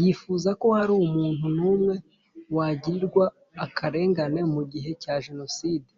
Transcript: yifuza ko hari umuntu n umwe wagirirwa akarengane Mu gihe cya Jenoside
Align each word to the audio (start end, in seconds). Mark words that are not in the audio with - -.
yifuza 0.00 0.50
ko 0.60 0.66
hari 0.78 0.92
umuntu 1.06 1.46
n 1.56 1.58
umwe 1.72 1.94
wagirirwa 2.56 3.24
akarengane 3.64 4.40
Mu 4.52 4.62
gihe 4.72 4.90
cya 5.02 5.14
Jenoside 5.24 5.90